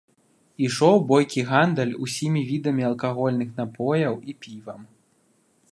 [0.67, 4.81] Ішоў бойкі гандаль усімі відамі алкагольных напояў і півам.